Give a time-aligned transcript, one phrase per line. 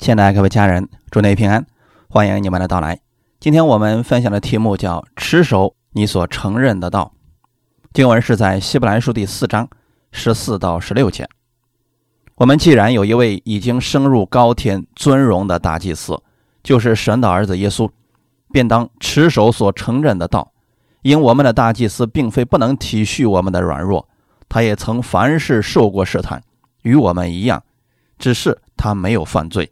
[0.00, 1.66] 亲爱的各位家人，祝您平安，
[2.08, 2.98] 欢迎你们的到来。
[3.38, 7.12] 今天我们分享的题目叫“持守你所承认的道”。
[7.92, 9.68] 经文是在希伯来书第四章
[10.10, 11.28] 十四到十六节。
[12.36, 16.18] 我们既然有一位已经升入高天尊荣的大祭司，
[16.62, 17.90] 就是神的儿子耶稣，
[18.50, 20.50] 便当持守所承认的道。
[21.02, 24.08] 因我们的大祭司并非不能体恤我们的软弱，
[24.48, 26.42] 他也曾凡事受过试探，
[26.84, 27.62] 与我们一样，
[28.18, 29.70] 只是他没有犯罪。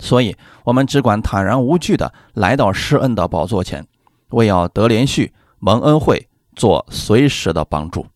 [0.00, 3.86] 所以，我们只管坦然无惧的来到施恩的宝座前，
[4.30, 8.06] 为要得连续蒙恩惠，做随时的帮助。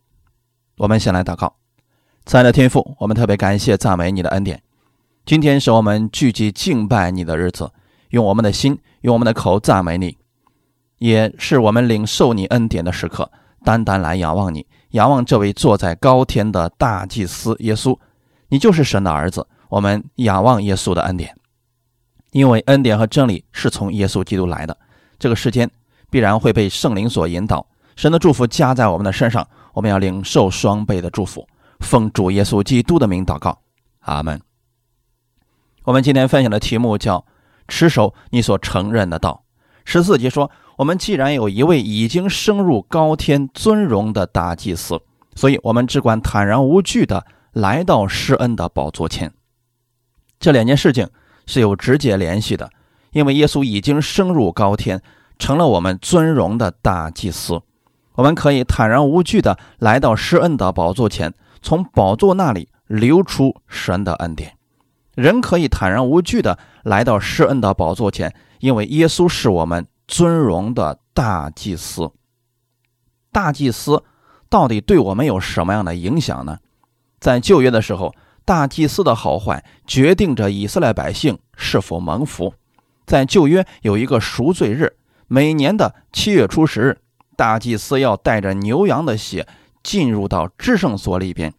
[0.79, 1.55] 我们先来祷告，
[2.25, 4.63] 亲爱的天父，我们特别感谢赞美你的恩典。
[5.25, 7.71] 今天是我们聚集敬拜你的日子，
[8.11, 10.17] 用我们的心，用我们的口赞美你，
[10.99, 13.31] 也是我们领受你恩典的时刻。
[13.65, 17.97] 单单来仰望你，仰望这位坐在高天的大祭司耶稣，
[18.49, 19.47] 你就是神的儿子。
[19.69, 21.37] 我们仰望耶稣的恩典。
[22.33, 24.77] 因为恩典和真理是从耶稣基督来的，
[25.19, 25.71] 这个世间
[26.11, 27.67] 必然会被圣灵所引导。
[27.95, 31.47] 神的祝福加在我们的身上，我们要领受双倍的祝福。
[31.81, 33.61] 奉主耶稣基督的名祷告，
[34.01, 34.41] 阿门。
[35.85, 37.27] 我们今天分享的题目叫
[37.69, 39.45] “持守你所承认的道”。
[39.85, 45.03] 十四节说：“我们既然有一位已经升入高天尊荣的大祭司，
[45.35, 49.35] 所以我们只管坦然无惧的来到施恩的宝座前。”
[50.41, 51.11] 这两件事情。
[51.47, 52.71] 是有直接联系的，
[53.13, 55.03] 因为耶稣已经升入高天，
[55.39, 57.61] 成了我们尊荣的大祭司。
[58.15, 64.57] 我们可以坦然无惧的来到施恩的宝座前，从宝座那里流出神的恩典。
[65.15, 72.11] 人可以坦然无惧的来到施恩的宝座前，因为耶稣是我们尊荣的大祭司。
[73.31, 74.03] 大祭司
[74.49, 76.59] 到底对我们有什么样的影响呢？
[77.19, 78.15] 在旧约的时候。
[78.45, 82.55] 大祭司的好坏决定着以色列百姓是否蒙福。
[83.07, 84.97] 在旧约有一个赎罪日，
[85.29, 86.99] 每年的七月初十日，
[87.37, 89.47] 大祭司要带着牛羊的血
[89.83, 91.55] 进入到至圣所里边，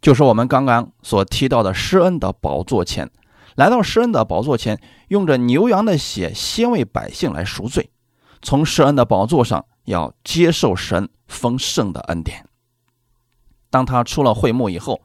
[0.00, 3.10] 就是我们刚刚所提到的施恩的宝座前。
[3.56, 7.90] 来到施恩的宝座前，用着牛羊的血先为百姓来赎罪，
[8.40, 12.46] 从施恩的宝座上要接受神丰盛的恩典。
[13.68, 15.00] 当他出了会幕以后。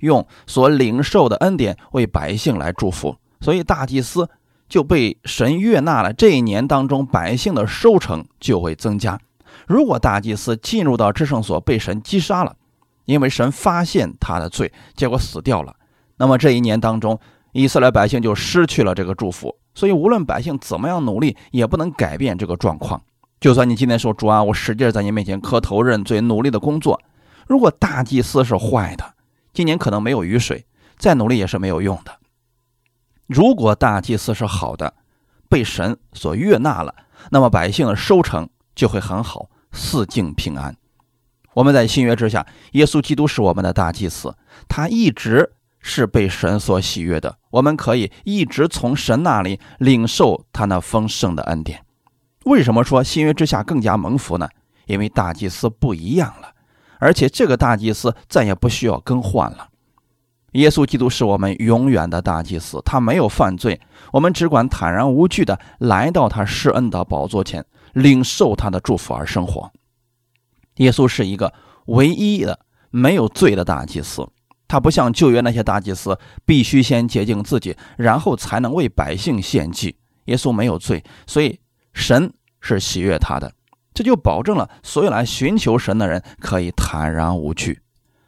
[0.00, 4.28] 用所领受的恩典为百姓来祝福，所以大祭司
[4.68, 6.12] 就被神悦纳了。
[6.12, 9.18] 这一年当中，百姓的收成就会增加。
[9.66, 12.56] 如果大祭司进入到至圣所被神击杀了，
[13.04, 15.74] 因为神发现他的罪，结果死掉了，
[16.16, 17.18] 那么这一年当中，
[17.52, 19.56] 以色列百姓就失去了这个祝福。
[19.74, 23.00] 所以，无论百姓怎么样努力，也不能改变这个状况。
[23.40, 27.00] 就算你今天说主啊，我使劲在你面前磕头认罪，努力的工作，
[27.46, 29.13] 如果大祭司是坏的。
[29.54, 30.66] 今年可能没有雨水，
[30.98, 32.18] 再努力也是没有用的。
[33.26, 34.92] 如果大祭司是好的，
[35.48, 36.94] 被神所悦纳了，
[37.30, 40.76] 那么百姓的收成就会很好，四境平安。
[41.54, 44.36] 我们在新约之下，耶稣基督是我们的大祭司，
[44.68, 47.38] 他一直是被神所喜悦的。
[47.50, 51.84] 我们可以一直从神那里领受他那丰盛的恩典。
[52.44, 54.48] 为什么说新约之下更加蒙福呢？
[54.86, 56.53] 因为大祭司不一样了。
[56.98, 59.68] 而且这个大祭司再也不需要更换了。
[60.52, 63.80] 耶稣基督是我们永远的大祭司，他没有犯罪，
[64.12, 69.72] 我们只管坦然无惧的来到他施恩的宝座前，领受他的祝福而生活。
[70.76, 71.52] 耶稣是一个
[71.86, 72.60] 唯一的
[72.90, 74.28] 没有罪的大祭司，
[74.68, 79.96] 他不像旧约那些大祭司，必须先洁净自己，然后才能为百姓献祭。
[80.26, 81.58] 耶稣没有罪，所以
[81.92, 83.52] 神是喜悦他的。
[83.94, 87.80] 这就保证了所有来寻求神的人可以坦然无惧。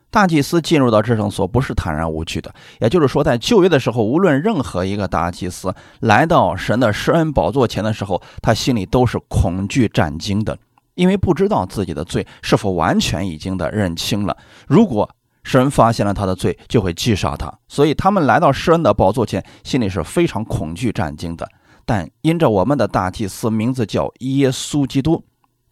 [0.09, 10.57] 大祭司进入到至圣所不是坦然无惧的，也就是说，在旧约的时候，无论任何一个大祭司来到神的施恩宝座前的时候，他心里都是恐惧战惊的，
[10.95, 14.35] 因为不知道自己的罪是否完全已经的认清了。
[14.67, 15.11] 如果
[15.43, 17.53] 神发现了他的罪，就会击杀他。
[17.69, 21.47] 所以他们来到施恩的宝座前，心里是非常恐惧战惊的。
[21.85, 25.23] 但因着我们的大祭司名字叫耶稣基督。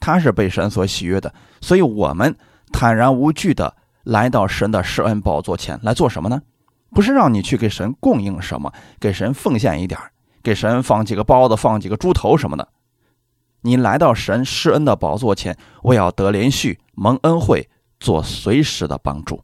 [0.04, 2.36] 他是被神所喜悦的，所以我们
[2.70, 6.42] 坦然无惧的来到神的施恩宝座前来做什么呢？
[6.90, 8.70] 不是让你去给神供应什么，
[9.00, 9.98] 给神奉献一点
[10.42, 12.68] 给神放几个包子，放几个猪头什么的。
[13.62, 17.66] 你来到神施恩的宝座前，我要得连续蒙恩惠，
[17.98, 19.42] 做随时的帮助。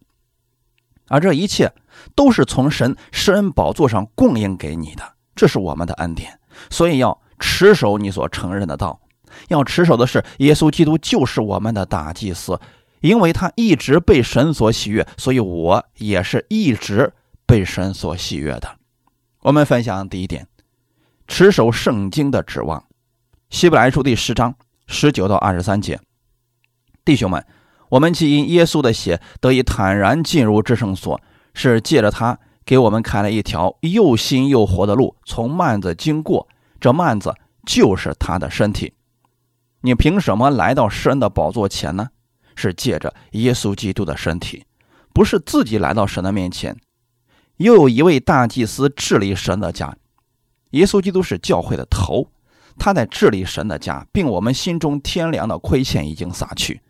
[1.08, 1.72] 而这一切
[2.14, 5.02] 都是从神施恩宝座上供应给你的，
[5.34, 6.38] 这是我们的恩典。
[6.68, 9.00] 所以要持守你所承认的道。
[9.48, 12.60] 要持守的是耶稣基督就是我们的大祭司，
[13.00, 17.12] 因为他一直被神所喜悦，所以我也是一直
[17.46, 18.76] 被神所喜悦的。
[19.42, 20.46] 我们分享第一点：
[21.26, 22.84] 持守圣经的指望。
[23.48, 24.54] 希伯来书第十章
[24.86, 25.98] 十九到二十三节，
[27.04, 27.44] 弟兄们，
[27.88, 31.20] 我们既因耶稣的血得以坦然进入至圣所，
[31.54, 36.46] 是借着他给我们开了一条又新又活的路，从幔子经过。
[36.78, 37.34] 这幔子
[37.66, 38.92] 就是他的身体。
[39.82, 42.08] 你凭什么来到神的宝座前呢？
[42.56, 44.66] 是借着耶稣基督的身体，
[45.14, 46.76] 不是自己来到神的面前。
[47.56, 49.96] 又有一位大祭司治理神的家，
[50.70, 52.28] 耶稣基督是教会的头，
[52.78, 56.82] 他在治理神的家，并我们心中天良的亏欠已经撒去。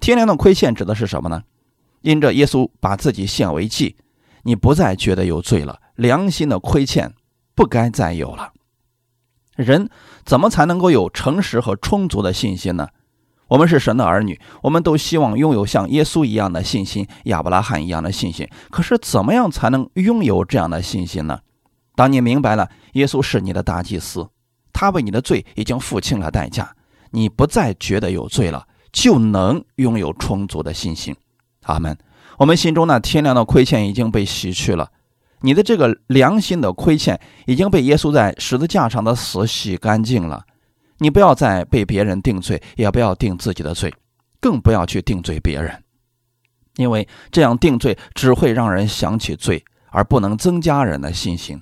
[0.00, 1.42] 天良的亏欠指的是什么呢？
[2.00, 3.96] 因着耶稣把自己献为祭，
[4.44, 7.12] 你不再觉得有罪了，良心的亏欠
[7.54, 8.52] 不该再有了。
[9.56, 9.88] 人
[10.24, 12.88] 怎么才能够有诚实和充足的信心呢？
[13.48, 18.48] 我们是神的儿女，我们都希望拥有像耶稣一样的信心，亚伯拉罕一样的信心。
[18.70, 21.38] 可是，怎么样才能拥有这样的信心呢？
[21.94, 24.26] 当你明白了耶稣是你的大祭司，
[24.72, 26.74] 他为你的罪已经付清了代价，
[27.10, 31.14] 你不再觉得有罪了，就能拥有充足的信心。
[31.64, 31.96] 阿门。
[32.38, 34.90] 我们心中那天良的亏欠已经被洗去了。
[35.44, 40.42] 你的这个良心的亏欠已经被耶稣在十字架上的死洗干净了，
[41.00, 43.92] 你不要再被别人定罪，也不要定自己的罪，
[44.40, 45.84] 更不要去定罪别人，
[46.76, 51.60] 因为这样定罪只会让人想起罪，而不能增加人的信心。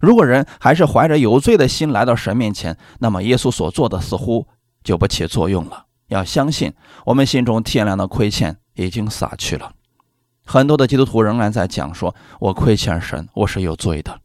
[0.00, 4.44] 如果人还是怀着有罪的心来到神面前，那么耶稣所做的似乎
[4.82, 5.86] 就不起作用了。
[6.08, 6.74] 要相信，
[7.06, 9.70] 我们心中天良的亏欠已经洒去了。
[10.44, 14.20] 很多的基督徒仍然在讲说：“我亏欠神，我是有罪的。”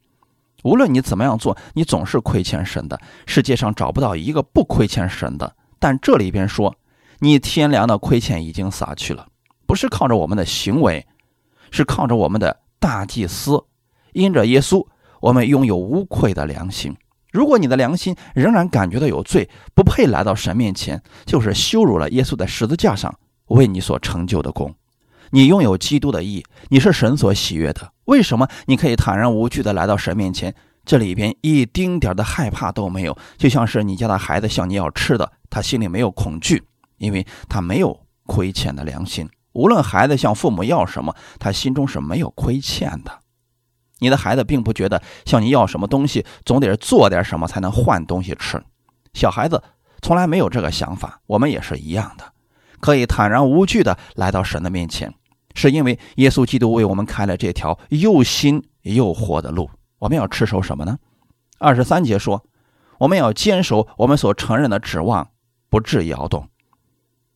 [0.63, 2.99] 无论你怎么样做，你总是亏欠神的。
[3.27, 5.55] 世界上找不到一个不亏欠神的。
[5.77, 6.75] 但这里边说，
[7.19, 9.27] 你天良的亏欠已经撒去了，
[9.67, 11.05] 不是靠着我们的行为，
[11.69, 13.63] 是靠着我们的大祭司，
[14.13, 14.83] 因着耶稣，
[15.21, 16.95] 我们拥有无愧的良心。
[17.31, 23.13] 如果你的良心仍然感觉到有罪，不配来到神面前，就是羞辱了耶稣在十字架上
[23.47, 24.73] 为你所成就的功。
[25.31, 27.91] 你拥有基督的义，你是神所喜悦的。
[28.05, 30.53] 为什么你可以坦然无惧地来到神面前？
[30.85, 36.63] 这里边一丁点的害怕都没有，就像是你家的孩子向你要吃的，他心里没有恐惧，
[36.97, 39.27] 因为他没有亏欠的良心。
[39.53, 43.11] 无论孩子向父母要什么，他心中是没有亏欠的。
[43.97, 48.61] 你的孩子并不觉得向你要什么东西，总得做点什么才能换东西吃。
[49.13, 49.63] 小孩子
[50.01, 52.31] 从来没有这个想法，我们也是一样的，
[52.85, 55.11] 可以坦然无惧地来到神的面前。
[55.55, 59.67] 是因为耶稣基督为我们开了这条又新又活的路。
[59.97, 60.99] 我们要持守什么呢？
[61.57, 62.45] 二十三节说，
[62.99, 65.29] 我们要坚守我们所承认的指望，
[65.67, 66.47] 不致摇动。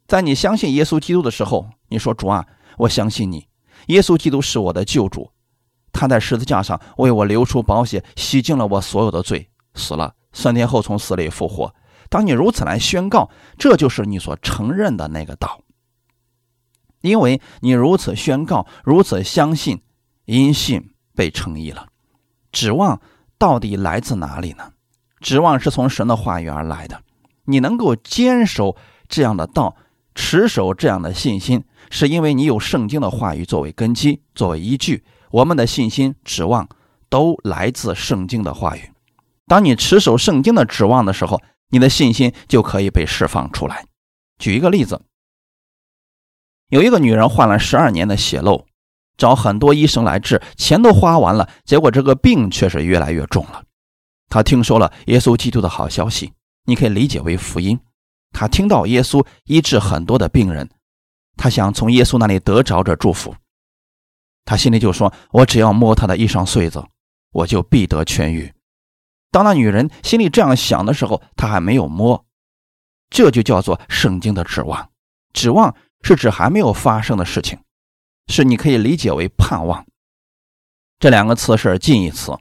[0.05, 2.45] 在你相信耶稣基督的时候，你说主啊，
[2.77, 3.47] 我相信你，
[3.87, 5.31] 耶稣基督是我的救主，
[5.91, 11.73] 他在十字架上为我流出宝血，洗净了我所有的罪，死了三天后从死里复活。
[12.09, 15.61] 当你如此来宣告，这就是你所承认的那个道。
[17.01, 19.81] 因为你如此宣告，如此相信，
[20.25, 21.87] 因信被称义了。
[22.51, 22.99] 指望
[23.37, 24.73] 到底来自哪里呢？
[25.21, 27.01] 指望是从神的话语而来的。
[27.45, 28.75] 你能够坚守
[29.07, 29.75] 这样的道，
[30.13, 35.03] 持守这样的信心，是因为你有圣经的话语作为根基，作为依据。
[35.31, 36.67] 我们的信心、指望
[37.07, 38.91] 都来自圣经的话语。
[39.47, 43.85] 当你持守圣经的指望的时候，你的信心就可以被释放出来。
[44.37, 45.01] 举一个例子。
[46.69, 48.67] 有一个女人患了十二年的血漏，
[49.17, 53.63] 找很多医生来治，钱都花完了，结果这个病却是越来越重了。
[54.27, 56.31] 她听说了耶稣基督的好消息，
[56.65, 57.79] 你可以理解为福音。
[58.31, 60.69] 她听到耶稣医治很多的病人，
[61.37, 63.35] 她想从耶稣那里得着这祝福。
[64.45, 66.83] 她心里就说：“我只要摸他的衣裳穗子，
[67.31, 68.53] 我就必得痊愈。”
[69.31, 72.25] 当那女人心里这样想的时候，她还没有摸，
[73.09, 74.89] 这就叫做圣经的指望，
[75.33, 75.75] 指望。
[76.01, 77.59] 是指还没有发生的事情，
[78.27, 79.85] 是你可以理解为盼望。
[80.97, 82.31] 这两个词是近义词。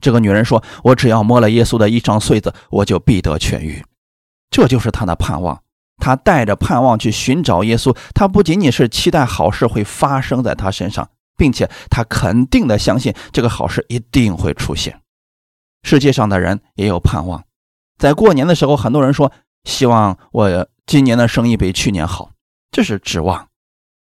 [0.00, 3.84] 这个女人说：“我只要摸了耶稣的衣裳穗子，我就必得痊愈。”
[4.50, 5.62] 这就是她的盼望。
[5.98, 7.96] 她带着盼望去寻找耶稣。
[8.16, 15.00] 她不仅仅是期待好事会发生在她身上，并且她肯定的相信这个好事一定会出现。
[15.84, 17.44] 世界上的人也有盼望。
[17.96, 19.30] 在过年的时候，很多人说
[19.62, 22.32] ：“希望我今年的生意比去年好。”
[22.72, 23.48] 这是指望，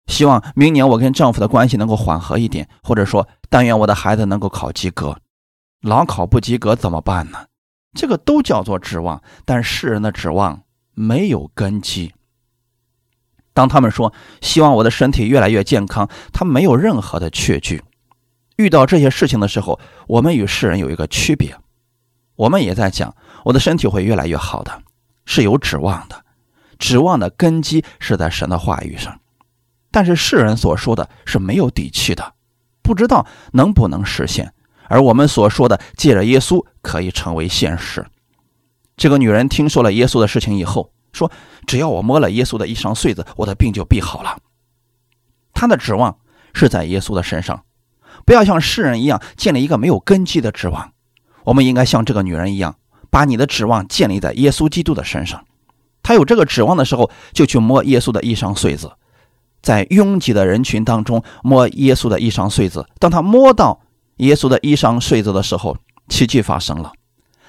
[0.06, 5.18] 希望明年我跟丈夫的关系能够缓和一点，或者说，但愿我的孩子能够考及格。
[5.82, 7.46] 老考不及格怎么办呢？
[7.92, 10.62] 这个都叫做指望，但世人的指望
[10.94, 12.14] 没有根基。
[13.52, 17.82] 当他们说希望我的身体越来越健康，他没有任何的确据。
[18.56, 21.54] 遇到这些事情的时候，我们与世人有一个区别，
[22.36, 23.14] 我们也在讲
[23.44, 24.82] 我的身体会越来越好的，
[25.24, 26.24] 是有指望的，
[26.78, 29.20] 指望的根基是在神的话语上。
[29.90, 32.34] 但是世人所说的是没有底气的，
[32.82, 34.52] 不知道能不能实现。
[34.88, 38.04] 而我们所说的借着耶稣可以成为现实。
[38.96, 41.30] 这个女人听说了耶稣的事情以后，说
[41.66, 44.38] ：“只要我摸了耶稣的一双穗子，我的病就必好了。”
[45.54, 46.18] 她的指望
[46.52, 47.64] 是在耶稣的身上，
[48.26, 50.92] 不要像世人一样建立一个没有根基的指望。
[51.44, 52.76] 我们应该像这个女人一样，
[53.10, 55.44] 把你的指望建立在耶稣基督的身上。
[56.02, 58.92] 她有这个指望的时候，就去摸耶稣的衣裳穗子。
[59.62, 63.80] 在拥挤的人群当中摸耶稣的衣裳穗子，当他摸到
[64.16, 66.92] 耶稣的衣裳穗子的时候，奇迹发生了，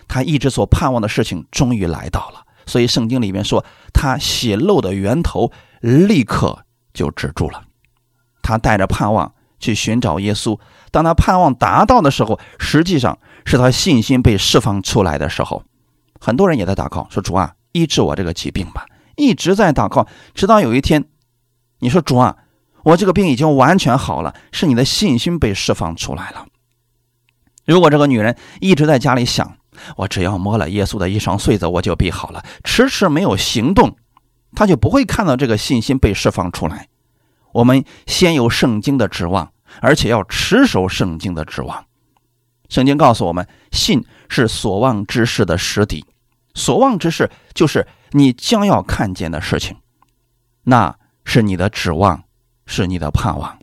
[0.07, 2.45] 他一直所盼望的事情终于来到了。
[2.65, 7.63] 所以圣经里面说，他血漏的源头立刻就止住了。
[8.41, 10.57] 他带着盼望去寻找耶稣，
[10.95, 15.61] 当他盼望达到的时候，实际上是他信心被释放出来的时候。
[16.21, 18.85] 很多人也在祷告说：“主啊，医治我这个疾病吧！”
[19.17, 21.03] 一直在祷告，直到有一天。
[21.79, 22.37] 你说主啊，
[22.83, 26.45] 我这个病已经完全好了，是你的信心被释放出来了。
[27.65, 29.57] 如果这个女人一直在家里想，
[29.97, 33.97] 我只要摸了耶稣的衣裳穗子，我就必好了，迟迟没有行动，
[34.55, 36.87] 她就不会看到这个信心被释放出来。
[37.51, 41.85] 我们先有圣经的指望，而且要持守圣经的指望。
[42.69, 46.05] 圣经告诉我们，信是所望之事的实底，
[46.53, 49.77] 所望之事就是你将要看见的事情。
[50.63, 50.97] 那。
[51.27, 52.25] 是你的指望，
[52.67, 53.57] 是你的盼望。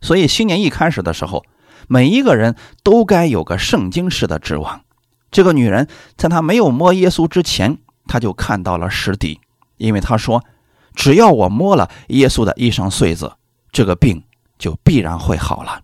[0.00, 1.44] 所以新年一开始的时候，
[1.86, 4.82] 每一个人都该有个圣经式的指望。
[5.30, 7.78] 这个女人在她没有摸耶稣之前，
[8.08, 9.38] 她就看到了实底，
[9.76, 10.44] 因为她说
[10.92, 13.32] ：“只要我摸了耶稣的衣裳穗子，
[13.70, 14.24] 这个病
[14.60, 15.82] 就必然会好了。”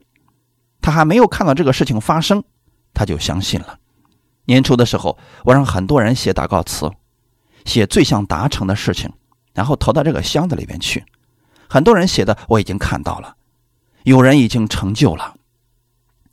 [0.80, 2.44] 他还没有看到这个事情发生，
[2.94, 3.80] 他就相信了。
[4.44, 6.88] 年初的时候，我让很多人写祷告词，
[7.64, 9.12] 写最想达成的事情。
[9.52, 11.02] 然后投到这个箱子里边去，
[11.66, 13.36] 很多人写的我已经看到了，
[14.02, 15.34] 有人已经成就了，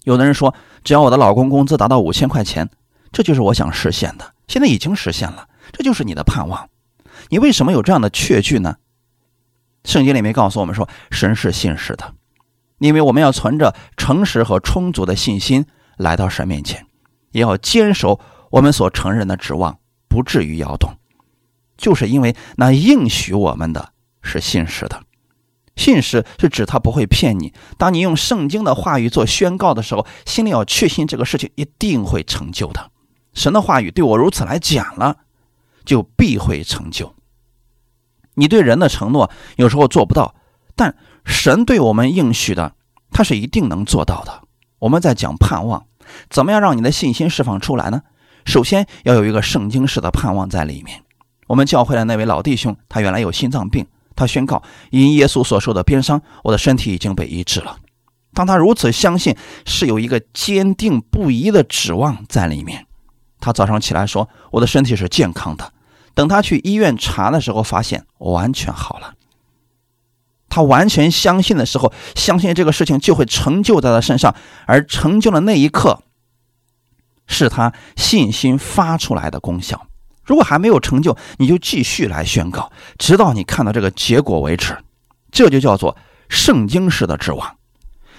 [0.03, 2.69] 有的人说只要我的老公工资达到五千块钱，
[3.13, 6.69] 这就是我想实现的，现在已经实现了，这就是你的盼望。
[7.29, 8.75] 你为什么有这样的确据呢？
[9.85, 12.13] 圣经里面告诉我们说，神是信实的，
[12.83, 16.85] 因为我们要存着诚实和充足的信心来到神面前，
[17.31, 18.19] 也要坚守
[18.51, 20.93] 我们所承认的指望，不至于摇动。
[21.77, 25.01] 就是因为那应许我们的是信实的，
[25.77, 27.53] 信实是指他不会骗你。
[27.77, 32.91] 当你用圣经的话语做宣告的时候，心里要确信这个事情一定会成就的。
[33.33, 35.19] 神的话语对我如此来讲了，
[35.85, 37.15] 就必会成就。
[38.33, 40.35] 你对人的承诺有时候做不到，
[40.75, 42.73] 但神对我们应许的，
[43.11, 44.41] 他是一定能做到的。
[44.79, 45.85] 我们在讲盼望，
[46.29, 48.01] 怎么样让你的信心释放出来呢？
[48.45, 51.01] 首先要有一个圣经式的盼望在里面。
[51.47, 54.61] 我们教会的那位老弟兄，他原来有心脏病，他宣告
[54.91, 57.77] 因耶稣所受的鞭伤，我的身体已经被医治了。
[58.33, 62.85] 当他如此相信，是有一个坚定不移的指望在里面。
[63.39, 65.71] 他早上起来说：“我的身体是健康的。”
[66.15, 69.13] 等他去医院查的时候，发现完全好了。
[70.53, 74.35] 他完全相信的时候，相信这个事情就会成就在他身上，
[74.67, 76.03] 而成就的那一刻，
[77.25, 79.87] 是他信心发出来的功效。
[80.23, 84.77] 如果还没有成就，你就继续来宣告，直到你看到这个结果为止。
[85.31, 85.97] 这就叫做
[86.29, 87.55] 圣经式的指望，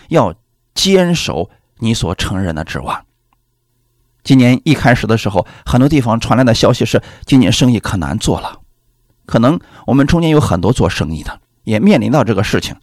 [0.08, 0.34] 要
[0.74, 1.48] 坚守
[1.78, 3.06] 你所承认的指望。
[4.24, 8.58] 今年一开始的时候，很多地方传来的消息是，今年生意可难做了。
[9.24, 12.76] 可能我们中间有很多做生意的，也面临到这个事情，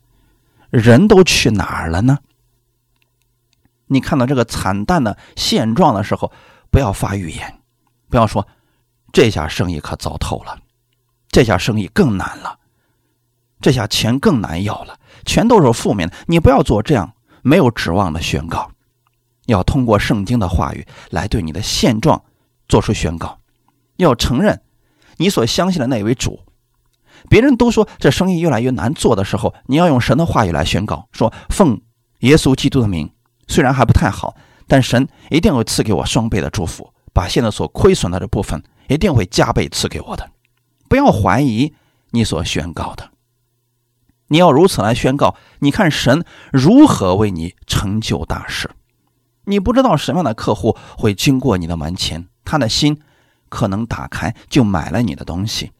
[0.70, 2.20] 人都去哪儿了呢？
[3.88, 6.32] 你看到这个惨淡的现状的时候，
[6.70, 7.62] 不要发预言，
[8.10, 8.48] 不要说。
[9.14, 10.58] 这下生意可糟透了，
[11.28, 12.58] 这下生意更难了，
[13.60, 16.16] 这下钱更难要了，全都是负面的。
[16.28, 17.12] 你不要做这样
[17.42, 18.72] 没有指望的宣告，
[19.48, 22.24] 要通过圣经的话语来对你的现状
[22.70, 23.38] 做出宣告，
[23.98, 24.62] 要承认
[25.18, 26.40] 你所相信的那位主。
[27.30, 31.82] 别人都说这生意越来越难做的时候，你要用神的话语来宣告，说奉
[32.20, 33.12] 耶稣基督的名，
[33.48, 34.36] 虽然还不太好，
[34.68, 38.64] 但神一定会赐给我双倍的祝福，把现在所亏损的这部分。
[38.88, 40.32] 一定会加倍赐给我的，
[40.90, 41.74] 不要怀疑
[42.10, 43.12] 你所宣告的。
[44.28, 48.70] 你要如此来宣告，你看神如何为你成就大事。
[49.46, 53.00] 你不知道什么样的客户会经过你的门前，他的心
[53.48, 55.72] 可能打开就买了你的东西，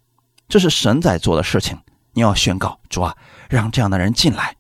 [0.52, 1.80] 这是神在做的事情。
[2.12, 3.16] 你要宣告主啊，
[3.50, 4.58] 让这样的人进来。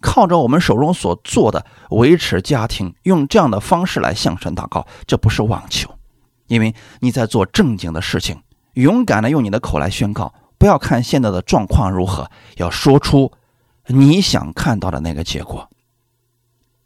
[0.00, 5.94] 靠着我们手中所做的维持家庭，用这样的方式来向神祷告，这不是妄求，
[6.46, 13.30] 因为你在做正经的事情，勇敢的用你的口来宣告，不要看现在的状况如何，要说出
[13.88, 15.68] 你想看到的那个结果。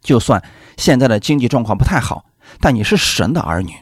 [0.01, 0.43] 就算
[0.75, 2.25] 现在的经济状况不太好，
[2.59, 3.73] 但你是神的儿女，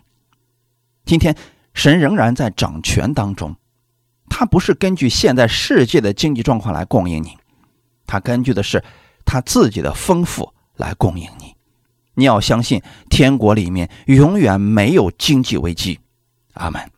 [1.04, 1.36] 今天
[1.74, 3.56] 神仍然在掌权当中，
[4.36, 7.38] 他不是根据现在世界的经济状况来供应你，
[8.08, 8.84] 他根据的是。
[9.26, 11.56] 他自己的丰富来供应你，
[12.14, 16.02] 你要相信天国里面永远没有经济危机，
[16.56, 16.92] 阿门。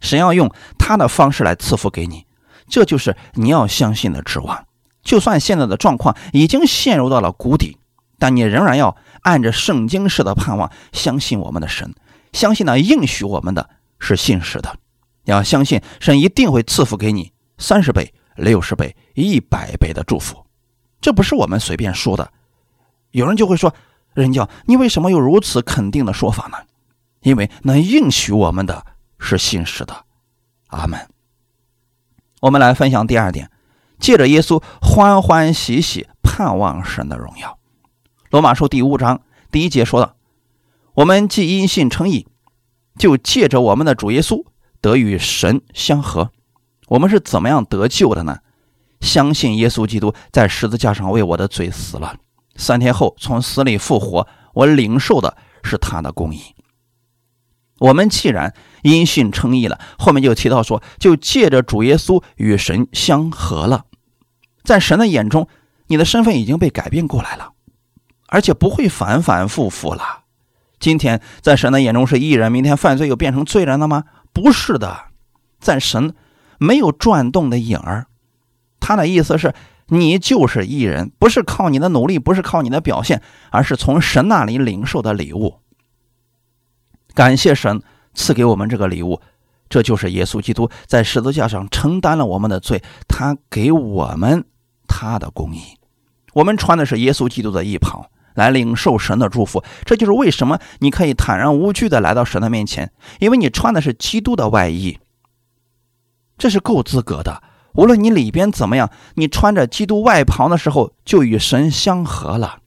[0.00, 2.26] 神要用他的方式来赐福给你，
[2.68, 4.66] 这就是你要相信的指望。
[5.04, 7.78] 就算现在的状况已经陷入到了谷底，
[8.18, 11.94] 但你仍然要按着圣经式的盼望，相信我们的神，
[12.32, 14.76] 相信那应许我们的是信实的，
[15.24, 20.44] 你要相信神一定会赐福给你三十倍、六十倍、一百倍的祝福。
[21.00, 22.30] 这不是我们随便说的，
[23.10, 23.74] 有人就会说
[24.14, 26.58] ：“人教，你为什么有如此肯定的说法呢？”
[27.22, 28.84] 因为能应许我们的
[29.18, 30.04] 是信实的，
[30.66, 31.08] 阿门。
[32.40, 33.50] 我们来分享第二点，
[33.98, 37.58] 借着耶稣欢欢喜喜盼望神的荣耀。
[38.30, 40.16] 罗马书第五章第一节说的
[40.92, 42.26] ：“我们既因信称义，
[42.98, 44.44] 就借着我们的主耶稣
[44.84, 46.30] 得与神相合。”
[46.88, 48.40] 我们是怎么样得救的呢？
[49.00, 52.16] 相信耶稣基督在十字架上为我的罪死了，
[52.56, 56.54] 三天后从死里复活，我领受的是他的公义。
[57.78, 63.86] 我们既然因信称义了，后面就提到说，就借着主耶稣与神相合了。
[64.62, 65.48] 在神的眼中，
[65.86, 67.52] 你的身份已经被改变过来了，
[68.28, 70.24] 而且不会反反复复了。
[70.78, 74.04] 今天在神的眼中是义人，明天犯罪又变成罪人了吗？
[74.34, 75.06] 不是的，
[75.58, 76.14] 在神
[76.58, 78.06] 没有转动的影儿。
[78.80, 79.54] 他的意思是，
[79.86, 85.60] 你就是艺人，不是靠你的努力，不是靠你的表现，而是从神那里领受的礼物。
[87.14, 87.80] 感谢神
[88.12, 89.20] 赐给我们这个礼物，
[89.68, 94.44] 这就是耶稣基督在十字架上承担了我们的罪，他给我们
[94.88, 95.60] 他的公义。
[96.32, 99.64] 我们穿的是耶稣基督的衣袍，来领受神的祝福。
[99.84, 104.98] 这就是为什么你可以坦然无惧的来到神的面前，因为你穿的是基督的外衣，
[106.36, 107.42] 这是够资格的。
[107.74, 112.58] 无论你里边怎么样，你穿着基督外袍的时候，就与神相合了。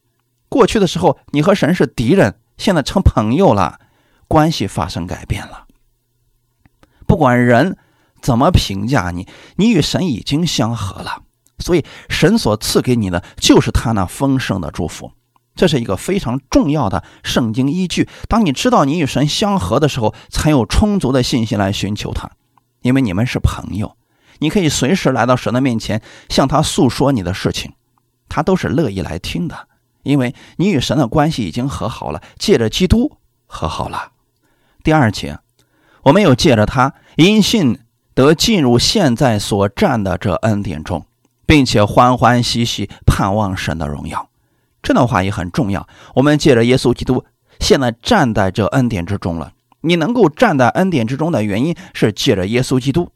[0.49, 3.80] 过去的时候，你和神是敌人，现在成朋友了，
[4.27, 5.65] 关系发生改变了。
[7.06, 7.77] 不管人
[8.21, 11.23] 怎么评价你，你与神已经相合了。
[11.60, 15.12] 所以，神所赐给你的就是他那丰盛的祝福。
[15.58, 18.08] 这是一个非常重要的圣经依据。
[18.30, 22.32] 当你知道你与神相合的时候，才有充足的信心来寻求他，
[22.82, 23.98] 因为你们是朋友。
[24.39, 27.74] 你可以随时来到神的面前，向他诉说你的事情，
[28.30, 29.67] 他都是乐意来听的，
[30.04, 33.17] 因为你与神的关系已经和好了，借着基督
[33.48, 34.12] 和好了。
[34.84, 35.39] 第二节，
[36.04, 37.80] 我们又借着他因信
[38.13, 41.06] 得进入现在所站的这恩典中，
[41.48, 44.30] 并且欢欢喜喜盼望神的荣耀。
[44.82, 45.88] 这段话也很重要。
[46.16, 47.26] 我们借着耶稣基督，
[47.60, 49.54] 现在站在这恩典之中了。
[49.82, 53.10] 你能够站在恩典之中的原因是借着耶稣基督。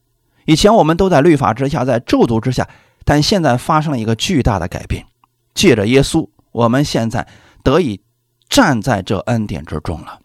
[0.45, 2.67] 以前我们都在律法之下，在咒诅之下，
[3.03, 5.05] 但现在发生了一个巨大的改变。
[5.53, 7.27] 借着耶稣，我们现在
[7.63, 8.01] 得以
[8.47, 10.19] 站在这恩典之中了。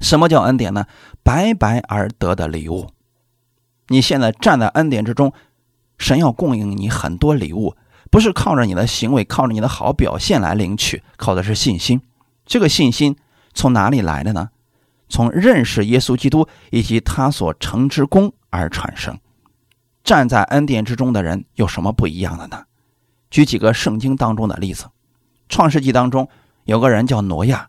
[0.00, 0.86] 什么叫恩典呢？
[1.22, 2.88] 白白而得的礼物。
[3.88, 5.32] 你现在站在恩典之中，
[5.98, 7.74] 神要供应你很多礼物，
[8.14, 12.00] 不是靠着你的行为，靠着你的好表现来领取，靠的是信心。
[12.46, 13.16] 这个信心
[13.54, 14.50] 从哪里来的呢？
[15.08, 18.32] 从认识耶稣基督以及他所成之功。
[18.50, 19.18] 而产生，
[20.04, 22.62] 站在恩典之中的人有什么不一样的呢？
[23.32, 24.84] 举几个圣经当中的例子，
[25.48, 26.28] 《创世纪》当中
[26.66, 27.68] 有个人叫挪亚，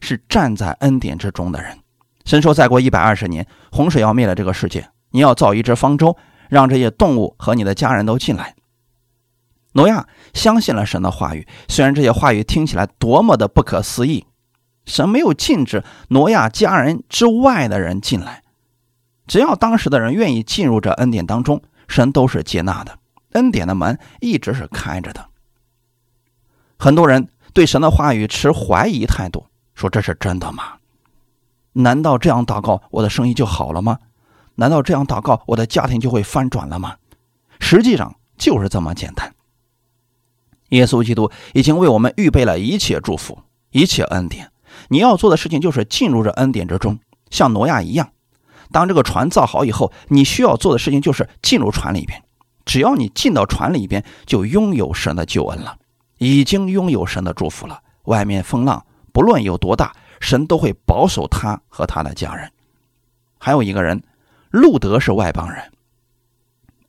[0.00, 1.76] 是站在恩典之中的人。
[2.24, 6.16] 神说：“再过一百二十年，洪水要灭了这个世界，你要造一只方舟，
[6.48, 8.54] 让这些动物和你的家人都进来。”
[9.72, 14.26] 挪亚相信了神的话语，虽然这些话语听起来多么的不可思议，
[14.84, 18.42] 神没有禁止挪亚家人之外的人进来。
[19.26, 22.98] 只要当时的人愿意进入这恩典当中，神都是接纳的，
[23.32, 25.24] 恩典的门一直是开着的。
[26.76, 30.64] 很多人对神的话语持怀疑态度，说这是真的吗？
[31.74, 33.98] 难道这样祷告我的生意就好了吗？
[34.56, 36.96] 难道这样祷告我的家庭就会翻转了吗？
[37.60, 39.32] 实际上就是这么简单。
[40.70, 43.38] 耶稣基督已经为我们预备了一切祝福，
[43.70, 44.50] 一切恩典。
[44.88, 46.98] 你要做的事情就是进入这恩典之中，
[47.30, 48.10] 像挪亚一样。
[48.72, 52.22] 当这个船造好以后，你需要做的事情就是进入船里边，
[52.64, 55.76] 只要你进到船里边，就拥有神的救恩了，
[56.18, 57.82] 已经拥有神的祝福了。
[58.04, 62.50] 外面风浪不论有多大，神都会保守他和他的家人。
[63.38, 64.02] 还有一个人，
[64.50, 65.72] 路德是外邦人，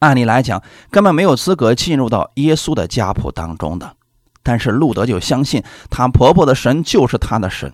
[0.01, 3.95] 按理来讲根本没有资格进入到耶稣的家谱当中的，
[4.41, 7.71] 但是路德就相信她婆婆的神就是他的神。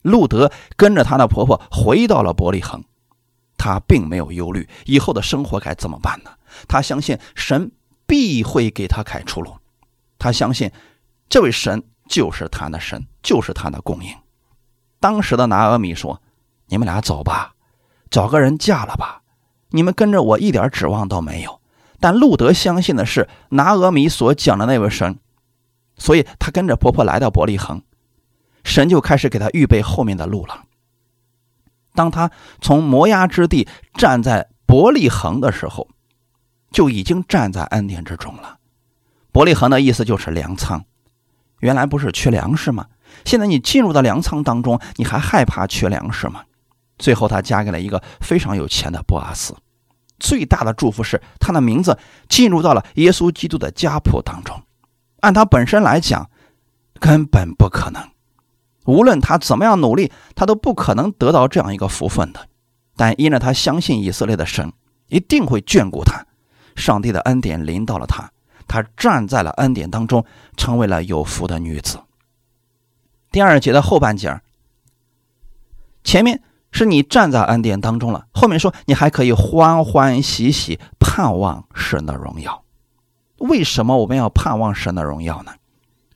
[0.00, 2.82] 路德跟着她的婆婆回到了伯利恒，
[3.58, 6.30] 她并没有忧虑以后的生活该怎么办呢？
[6.66, 7.70] 她相信神
[8.06, 9.54] 必会给她开出路，
[10.18, 10.70] 她相信
[11.28, 14.10] 这位神就是她的神，就是她的供应。
[14.98, 16.22] 当时的拿俄米说
[16.68, 17.52] ：“你们俩走吧，
[18.08, 19.20] 找个人嫁了吧，
[19.74, 21.60] 你们跟着我一点指望都没有。”
[22.00, 25.18] 但路德相信的是拿俄米所讲的那位神，
[25.96, 27.82] 所以他跟着婆婆来到伯利恒。
[28.62, 30.64] 神就开始给他预备后面的路了。
[31.94, 35.88] 当他从摩崖之地站在伯利恒的时候，
[36.70, 38.58] 就已经站在恩典之中了。
[39.32, 40.84] 伯利恒的意思就是粮仓，
[41.60, 42.86] 原来不是缺粮食吗？
[43.24, 46.42] 现在你进入到粮仓当中，你还害怕缺粮食吗？
[46.98, 49.54] 最后他嫁给了一个非常有钱的波阿斯。
[50.18, 51.98] 最大的祝福是他的名字
[52.28, 54.62] 进入到了耶稣基督的家谱当中。
[55.20, 56.30] 按他本身来讲，
[57.00, 58.02] 根本不可能。
[58.84, 62.46] 无论他怎么样努力，他都不可能得到这样一个福分的。
[62.96, 64.72] 但因着他相信以色列的神
[65.08, 66.26] 一定会眷顾他，
[66.76, 68.30] 上帝的恩典临到了他，
[68.68, 70.24] 他站在了恩典当中，
[70.56, 71.98] 成为了有福的女子。
[73.32, 74.40] 第二节的后半节
[76.04, 76.40] 前面
[76.74, 82.64] 是你站在恩典当中了，后面说你还可以欢欢喜喜盼望神的荣耀。
[83.38, 85.52] 为什么我们要盼望神的荣耀呢？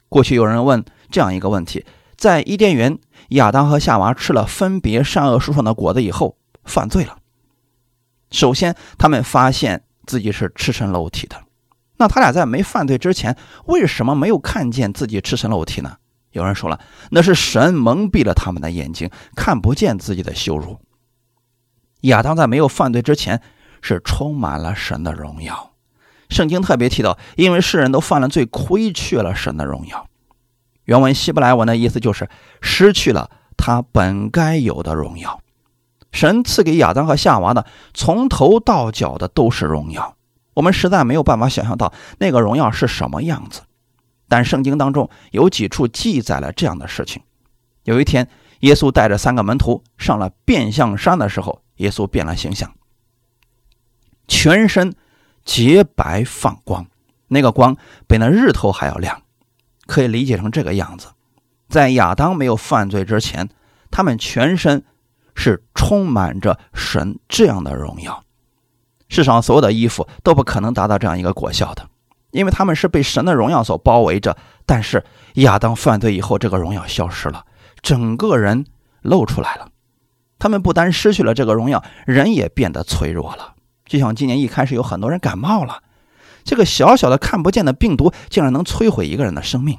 [0.09, 1.87] 过去有人问这样一个问题。
[2.17, 7.19] 在伊甸园，亚当和夏娃吃了分别善恶树上的果子以后，犯罪了。
[8.33, 11.37] 首先，他们发现自己是赤身裸体的。
[11.99, 15.99] 那他俩在没犯罪之前，为什么没有看见自己赤身裸体呢？
[16.33, 16.79] 有人说了，
[17.11, 20.79] 那是神蒙蔽了他们的眼睛，看不见自己的羞辱。
[22.03, 23.43] 亚当在没有犯罪之前，
[23.81, 25.73] 是充满了神的荣耀。
[26.29, 30.07] 圣经特别提到，因为世人都犯了罪，亏去了神的荣耀。
[30.85, 32.29] 原文希伯来文的意思就是
[32.61, 35.41] 失去了他本该有的荣耀。
[36.13, 40.17] 神赐给亚当和夏娃的，从头到脚的都是荣耀。
[40.55, 43.63] 我们实在没有办法想象到那个荣耀是什么样子。
[44.29, 47.23] 但圣经当中有几处记载了这样的事情。
[47.85, 48.29] 有一天，
[48.61, 52.75] 耶稣带着三个门徒上了变相山的时候，耶稣变了形象，
[54.27, 54.95] 全身
[55.45, 56.87] 洁白放光，
[57.29, 59.23] 那个光比那日头还要亮。
[59.87, 61.09] 可以理解成这个样子，
[61.71, 63.49] 在亚当没有犯罪之前，
[63.91, 64.85] 他们全身
[65.35, 68.23] 是充满着神这样的荣耀。
[69.09, 71.88] 世上所有的衣服都不可能达到这样一个果效的，
[72.31, 74.37] 因为他们是被神的荣耀所包围着。
[74.67, 77.45] 但是亚当犯罪以后，这个荣耀消失了，
[77.81, 78.67] 整个人
[79.03, 79.71] 露出来了。
[80.39, 83.55] 他们不单失去了这个荣耀，人也变得脆弱了。
[83.87, 85.83] 就像今年一开始有很多人感冒了。
[86.45, 89.79] 这个小小的看不见的病毒，竟然能摧毁一个人的生命。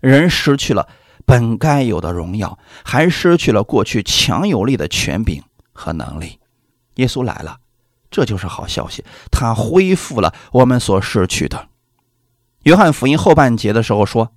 [0.00, 0.88] 人失去了
[1.26, 6.38] 本该有的荣耀，还失去了过去强有力的权柄和能力。
[6.96, 7.59] 耶稣来了，
[8.10, 11.68] 这就是好消息，他恢复了我们所失去的。
[12.64, 14.32] 约翰福音后半节的时候说，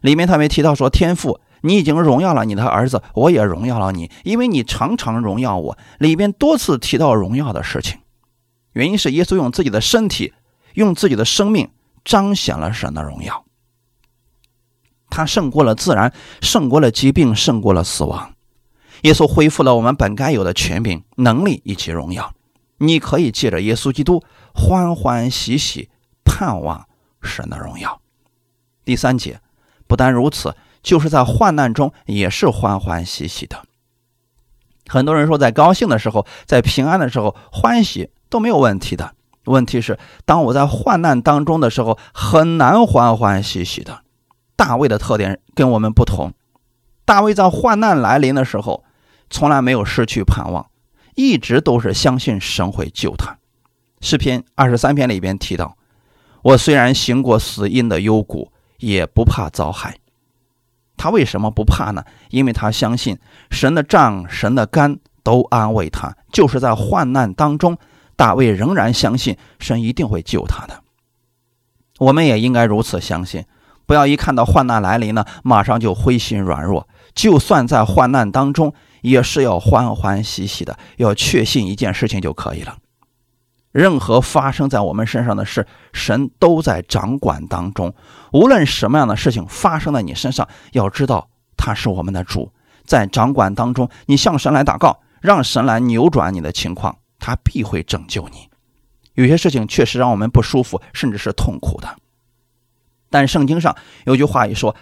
[0.00, 8.00] 里面他没提到说：“天父，你已经荣耀了你的儿子，我也荣耀了你，因为你常常荣耀我。”里边多次提到荣耀的事情，
[8.72, 10.34] 原因是耶稣用自己的身体。
[10.74, 11.68] 用自己的生命
[12.02, 13.44] 彰显了神的荣耀，
[15.10, 18.32] 他胜过了自然，胜过了疾病，胜过了死亡。
[19.02, 22.32] 耶稣恢复了我们本该有的权柄、能力以及荣耀。
[22.82, 25.88] 你可以借着耶稣基督欢欢喜喜
[26.24, 26.86] 盼望
[27.22, 28.00] 神的荣耀。
[28.84, 29.40] 第三节，
[29.86, 33.64] 不单如此，就是在患难中也是欢欢喜喜的。
[34.88, 39.14] 很多人说，在高兴的时候，在平安的时候，欢喜都没有问题的。
[39.44, 44.02] 问题是，当我在患难当中的时候，很难欢欢喜喜的。
[44.56, 46.32] 大卫的特点跟我们不同，
[47.04, 48.82] 大卫在患难来临的时候，
[49.30, 50.66] 从来没有失去盼望，
[51.14, 53.38] 一直都是相信神会救他。
[54.00, 55.76] 诗篇二十三篇里边提到
[56.42, 59.98] ：“我虽然行过死荫的幽谷，也不怕遭害。”
[60.96, 62.04] 他为什么不怕呢？
[62.30, 63.18] 因为他相信
[63.50, 67.78] 神的杖、神的肝都安慰他，就是在患难当中。
[68.14, 70.82] 大卫仍然相信神一定会救他的，
[71.98, 73.44] 我们也应该如此相信。
[73.84, 76.86] 不要一看到患难来临呢，马上就灰心软弱。
[77.14, 82.78] 就算在患难当中，也是要欢欢喜喜的，要确信一件事情就可以了：
[83.70, 87.94] 任何发生在我们身上的事，神都在掌管当中。
[88.32, 92.52] 无论什么样的事情发生在你身上，要知道他是我们的主，
[92.84, 93.88] 在掌管当中。
[94.06, 98.48] 你向神来祷告，让神来扭转你的情况，他必会拯救你。
[99.14, 101.96] 有些事情确实让我们不舒服，甚至是痛苦的。
[103.10, 104.74] 但圣经上有句话也说：“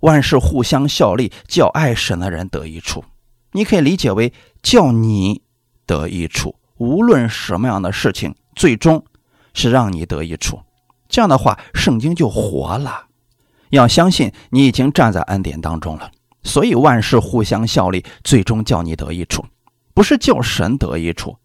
[0.00, 3.04] 万事互相效力，叫爱神的人得益处。”
[3.54, 5.42] 你可以理解为叫你
[5.86, 6.56] 得益处。
[6.76, 9.04] 无论什么样的事情，最终
[9.54, 10.60] 是让你得益处。
[11.08, 13.06] 这样的话，圣经就活了。
[13.70, 16.10] 要相信你已经站在恩典当中了，
[16.42, 19.44] 所以万事互相效力，最终叫你得益处，
[19.94, 21.36] 不是叫神得益处。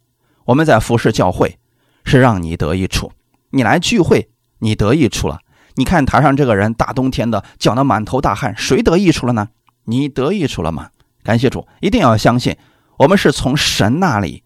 [0.45, 1.59] 我们在服侍教会，
[2.03, 3.11] 是让你得益处。
[3.51, 5.39] 你来聚会，你得益处了。
[5.75, 9.49] 你看台上这个人，大冬天的讲的满头大汗，谁得益处了呢？
[9.85, 10.89] 你得益处了吗？
[11.23, 12.55] 感谢主，一定要相信，
[12.97, 14.43] 我们是从神那里。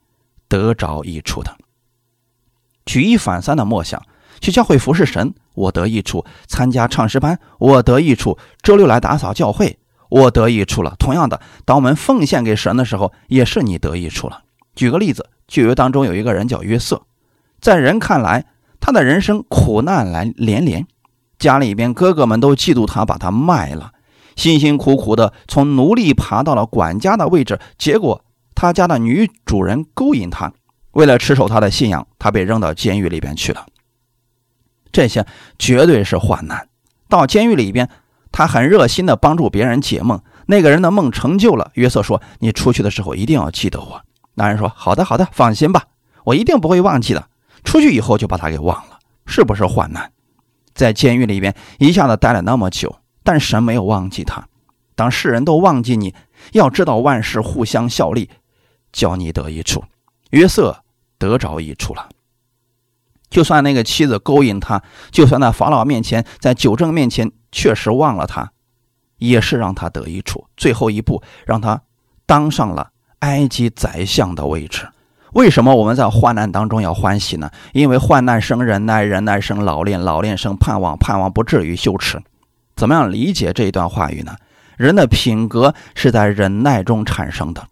[0.49, 1.57] 得着益处的，
[2.86, 4.03] 举一反三的默想，
[4.39, 10.95] 去教会服侍神，我得益处；参加唱诗班，我得益处；周六来打扫教会，我得益处了。
[10.99, 14.43] 同样的，当我们奉献给神的时候，也是你得益处了。
[14.75, 17.01] 举个例子，旧约当中有一个人叫约瑟，
[17.59, 18.45] 在人看来，
[18.79, 20.86] 他的人生苦难来连连，
[21.39, 23.92] 家里边哥哥们都嫉妒他，把他卖了，
[24.36, 28.24] 辛辛苦苦的从奴隶爬到了管家的位置，结果。
[28.56, 30.54] 他家的女主人勾引他，
[30.91, 33.65] 为了持守他的信仰，他被扔到监狱里边去了。
[34.91, 35.26] 这些
[35.58, 36.69] 绝对是患难。
[37.10, 37.89] 到监狱里边，
[38.32, 41.72] 他很热心的帮助别人解梦，那个人的梦成就了。
[41.74, 44.02] 约瑟说：“你出去的时候一定要记得我。”
[44.36, 45.86] 男人说：“好的，好的，放心吧，
[46.26, 47.28] 我一定不会忘记的。”
[47.65, 50.12] 出去以后就把他给忘了，是不是患难？
[50.76, 54.47] 在监狱里边一下子待了那么久，但神没有忘记他。
[54.95, 56.13] 当世人都忘记你，
[56.51, 58.29] 要知道万事互相效力。
[58.91, 59.83] 叫你得益处，
[60.29, 60.83] 约瑟
[61.17, 62.09] 得着益处了。
[63.27, 68.51] 就算那个妻子勾引他，就算在法老面前，在九正面前确实忘了他，
[69.17, 70.45] 也是让他得益处。
[70.55, 71.81] 最后一步，让他
[72.27, 74.88] 当上了埃及宰相的位置。
[75.31, 77.49] 为什么我们在患难当中要欢喜呢？
[77.71, 82.21] 因为患难生忍耐，忍耐生老练，老练生盼望，盼望不至于羞耻。
[82.75, 84.36] 怎么样理解这一段话语呢？
[84.77, 87.67] 人的品格是在忍耐中产生的。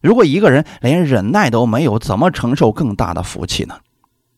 [0.00, 3.76] 如果一个人连忍耐都没有，怎么承受更大的福气呢？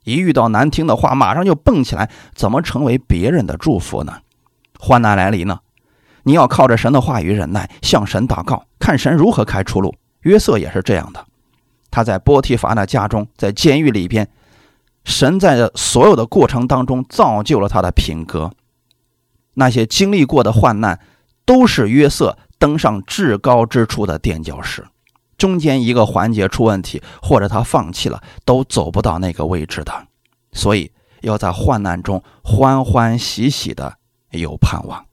[0.05, 4.19] 一遇到难听的话，马上就蹦起来，怎么成为别人的祝福呢？
[4.79, 5.61] 患难来临呢，
[6.25, 9.95] 你要靠着神的话语忍耐，向神祷告，看神如何开出路。
[10.23, 11.25] 约瑟也是这样的，
[11.91, 14.29] 他在波提乏的家中，在监狱里边，
[15.05, 18.51] 神在所有的过程当中造就了他的品格。
[19.55, 20.99] 那些经历过的患难，
[21.45, 24.85] 都是约瑟登上至高之处的垫脚石。
[25.37, 29.93] 中间一个环节出问题，或者他放弃了，都走不到那个位置的。
[30.53, 33.97] 所以要在患难中欢欢喜喜的
[34.31, 35.05] 有盼望。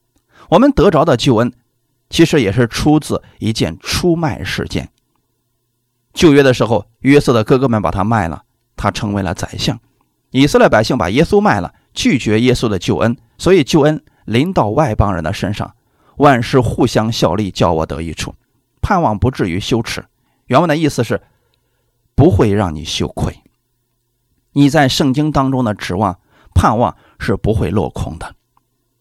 [0.50, 1.52] 我们得着的救恩，
[2.10, 4.90] 其实也是出自一件出卖事件。
[6.14, 8.44] 旧约的时候，约瑟的哥哥们把他卖了，
[8.76, 9.80] 他成为了宰相。
[10.32, 15.76] 以色列百姓把耶稣卖了，拒绝耶稣的救恩，所以救恩临到外邦人的身上。
[16.18, 18.36] 万事互相效力，叫我得益处，
[18.82, 20.06] 盼望不至于羞耻。
[20.48, 21.22] 原文的意思是，
[22.14, 23.42] 不会让你羞愧。
[24.52, 26.20] 你在圣经当中的指望、
[26.54, 28.36] 盼望是不会落空的。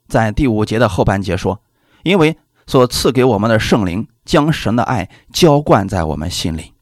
[0.06, 1.60] 在第五节的后半节说
[2.04, 6.72] ：“因为所赐给我们的圣灵，将神的爱浇灌在我们心里。”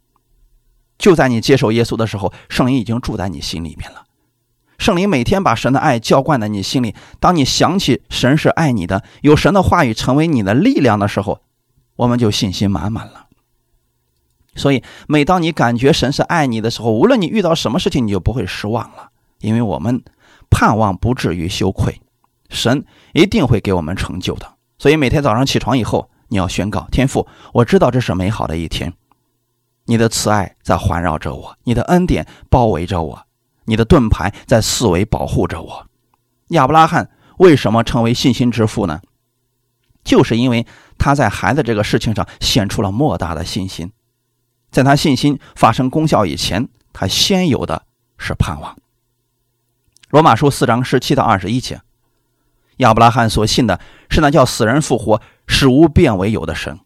[0.99, 4.06] 就在你接受耶稣的时候，圣灵已经住在你心里面了。
[4.79, 6.95] 圣灵每天把神的爱浇灌在你心里。
[7.21, 11.41] 当你想起神是爱你的，有神的话语成为你的力量的时候，
[11.97, 13.27] 我们就信心满满了。
[14.55, 19.11] 所以，每当你感觉神是爱你的时候，无论你遇到什么事情，你就不会失望了，
[19.41, 20.03] 因为我们
[20.49, 22.01] 盼望不至于羞愧，
[22.49, 24.55] 神一定会给我们成就的。
[24.79, 28.95] 所以，每天早上起床以后，你要宣告：天父，我知道这是美好的一天，
[29.85, 33.26] 你的慈爱在环绕着我，你的恩典包围着我，
[33.67, 35.87] 你的盾牌在四围保护着我。
[36.49, 39.01] 亚伯拉罕为什么成为信心之父呢？
[40.03, 40.67] 就是因为
[40.99, 43.93] 他在孩子这个事情上显出了莫大的信心。
[44.71, 47.85] 在他信心发生功效以前，他先有的
[48.19, 48.77] 是盼望。
[50.11, 51.81] 罗马书四章十七到二十一节，
[52.77, 56.79] 亚伯拉罕所信的是那叫死人复活、使无变为有的神。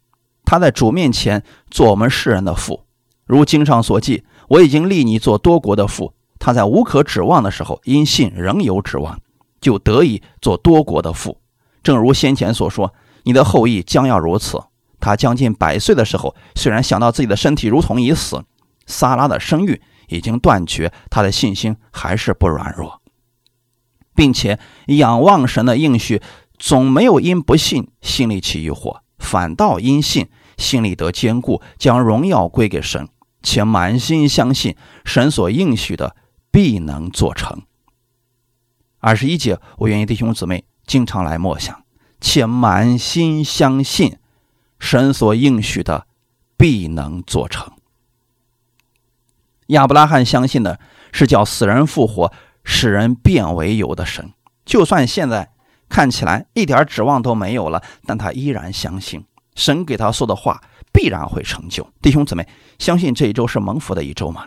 [0.45, 2.85] 他在主面前做我们世人的父，
[3.27, 9.21] 如经上所记：“我已经立你做多国的父。”他在无可指望的时候，因信仍有指望，
[9.61, 11.39] 就得以做多国的父。
[11.85, 14.61] 正如先前所说：“你的后裔将要如此。”
[14.99, 18.43] 他将近百岁的时候，虽然想到自己的身体如同已死，
[18.87, 23.01] 撒拉的生育已经断绝，他的信心还是不软弱，
[24.15, 26.21] 并且仰望神的应许，
[26.59, 33.09] 总没有因不信心里起疑惑，反倒因信心里得坚固，将荣耀归给神，
[33.43, 36.15] 且满心相信神所应许的
[36.51, 37.63] 必能做成。
[38.99, 41.85] 二十一节，我愿意弟兄姊妹经常来默想，
[42.21, 44.19] 且满心相信
[44.79, 46.07] 神所应许的
[46.57, 47.73] 必能做成。
[49.69, 50.81] 亚伯拉罕相信的
[51.13, 52.33] 是叫死人复活、
[52.65, 54.33] 使人变为有的神。
[54.65, 55.53] 就算现在
[55.89, 61.89] 看起来一点指望都没有了，但他依然相信神给他说的话必然会成就。
[62.03, 62.47] 弟兄姊妹，
[62.79, 64.47] 相信这一周是蒙福的一周吗？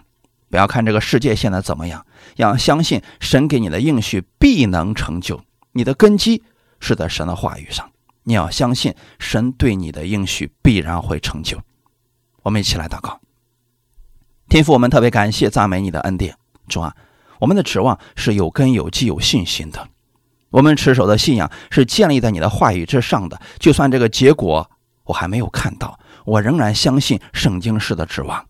[0.54, 5.42] 不要看这个世界现在怎么样，要相信神给你的应许必能成就。
[5.72, 6.44] 你的根基
[6.80, 7.90] 是在神的话语上，
[8.22, 11.60] 你要相信神对你的应许必然会成就。
[12.44, 13.20] 我们一起来祷告。
[14.48, 16.38] 天父，我们特别感谢、赞美你的恩典，
[16.68, 16.96] 主啊，
[17.40, 19.88] 我们的指望是有根有基、有信心的。
[20.52, 23.42] 我们持守的信仰是建立在你的话语之上的。
[23.58, 24.70] 就算这个结果
[25.06, 28.46] 我还没有看到，我仍然相信圣经式的指望，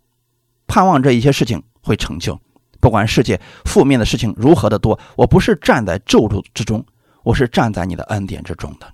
[0.68, 2.40] 盼望这一些事情会成就。
[2.80, 6.84] 不管世界负面的事情如何的多，我不是站在咒诅之中，
[7.22, 8.92] 我是站在你的恩典之中的。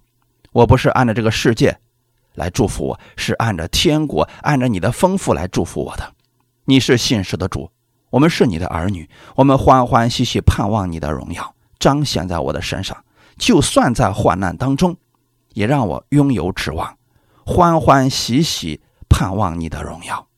[0.52, 1.80] 我不是按照这个世界
[2.36, 6.14] 来祝福我，是按照天国、按照你的丰富来祝福我的。
[6.66, 7.72] 你是信实的主，
[8.10, 12.96] 我们是你的儿女，我们欢欢喜喜盼望你的荣耀彰显在我的身上。
[13.38, 14.96] 就算在患难当中，
[15.54, 16.98] 也让我拥有指望，
[17.44, 20.29] 欢欢喜喜盼望你的荣耀。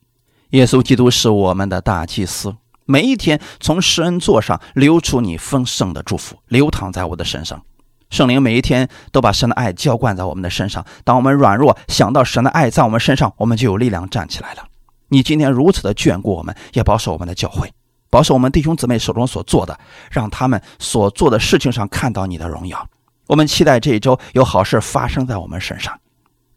[0.52, 7.62] 耶稣基督是我们的大祭司，每一天从施恩座上流出你丰盛的祝福，流淌在我的身上。
[8.10, 10.84] 圣灵每一天都把神的爱浇灌在我们的身上。
[11.04, 14.64] 当我们软弱，想到神的爱在我们身上，我们就有力量站起来了。
[15.08, 17.72] 你今天如此的眷顾我们，也保守我们的教会，
[18.10, 22.86] 保守我们弟兄姊妹手中所做的，让他们所做的事情上看到你的荣耀。
[23.28, 25.98] 我们期待这一周有好事发生在我们身上。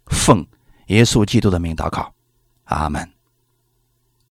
[0.07, 0.45] 奉
[0.87, 2.11] 耶稣基督的名祷告，
[2.65, 3.14] 阿门。